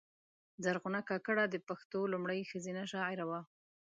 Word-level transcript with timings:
زرغونه 0.63 0.99
کاکړه 1.09 1.43
د 1.49 1.55
پښتو 1.67 1.99
لومړۍ 2.13 2.39
ښځینه 2.51 2.83
شاعره 2.91 3.25
وه. 3.29 3.41